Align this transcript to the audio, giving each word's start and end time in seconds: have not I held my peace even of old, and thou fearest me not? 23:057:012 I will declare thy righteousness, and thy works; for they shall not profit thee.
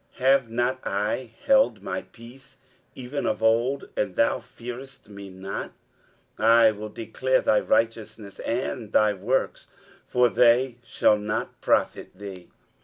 have 0.13 0.49
not 0.49 0.79
I 0.83 1.35
held 1.45 1.83
my 1.83 2.01
peace 2.01 2.57
even 2.95 3.27
of 3.27 3.43
old, 3.43 3.87
and 3.95 4.15
thou 4.15 4.39
fearest 4.39 5.09
me 5.09 5.29
not? 5.29 5.73
23:057:012 6.39 6.45
I 6.47 6.71
will 6.71 6.89
declare 6.89 7.41
thy 7.41 7.59
righteousness, 7.59 8.39
and 8.39 8.93
thy 8.93 9.13
works; 9.13 9.67
for 10.07 10.27
they 10.27 10.77
shall 10.83 11.19
not 11.19 11.61
profit 11.61 12.17
thee. 12.17 12.49